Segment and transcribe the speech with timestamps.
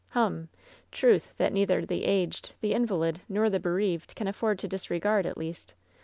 [0.17, 0.49] "Hum!
[0.91, 5.37] Truth that neither the aged, the invalid nor the bereaved can afford to disregard, at
[5.37, 5.75] least.